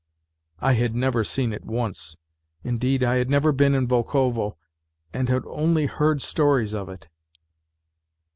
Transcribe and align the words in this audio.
(I 0.59 0.73
had 0.73 0.95
never 0.95 1.23
seen 1.23 1.53
it 1.53 1.63
once, 1.63 2.17
indeed 2.63 3.03
I 3.03 3.17
had 3.17 3.29
never 3.29 3.51
been 3.51 3.75
in 3.75 3.85
Volkovo, 3.87 4.57
and 5.13 5.29
had 5.29 5.43
only 5.45 5.85
heard 5.85 6.23
stories 6.23 6.73
of 6.73 6.89
it.) 6.89 7.07